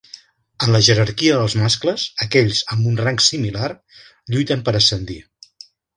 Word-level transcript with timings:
En 0.67 0.71
la 0.75 0.79
jerarquia 0.85 1.35
dels 1.41 1.55
mascles, 1.59 2.07
aquells 2.27 2.61
amb 2.77 2.89
un 2.93 2.97
rang 3.03 3.21
similar 3.27 3.69
lluiten 3.77 4.65
per 4.71 4.75
ascendir. 4.81 5.21